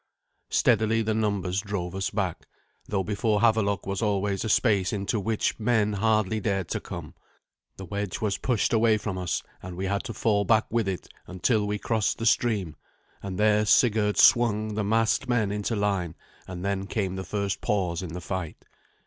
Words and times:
Steadily 0.49 1.03
the 1.03 1.13
numbers 1.13 1.61
drove 1.61 1.93
us 1.93 2.09
back, 2.09 2.47
though 2.87 3.03
before 3.03 3.41
Havelok 3.41 3.85
was 3.85 4.01
always 4.01 4.43
a 4.43 4.49
space 4.49 4.91
into 4.91 5.19
which 5.19 5.59
men 5.59 5.93
hardly 5.93 6.39
dared 6.39 6.69
to 6.69 6.79
come. 6.79 7.13
The 7.77 7.85
wedge 7.85 8.19
was 8.19 8.39
pushed 8.39 8.73
away 8.73 8.97
from 8.97 9.19
us, 9.19 9.43
and 9.61 9.77
we 9.77 9.85
had 9.85 10.03
to 10.05 10.13
fall 10.15 10.43
back 10.43 10.65
with 10.71 10.87
it, 10.87 11.07
until 11.27 11.67
we 11.67 11.77
crossed 11.77 12.17
the 12.17 12.25
stream; 12.25 12.77
and 13.21 13.37
there 13.37 13.63
Sigurd 13.63 14.17
swung 14.17 14.73
the 14.73 14.83
massed 14.83 15.29
men 15.29 15.51
into 15.51 15.75
line, 15.75 16.15
and 16.47 16.65
then 16.65 16.87
came 16.87 17.15
the 17.15 17.23
first 17.23 17.61
pause 17.61 18.01
in 18.01 18.13
the 18.13 18.21
fight. 18.21 18.57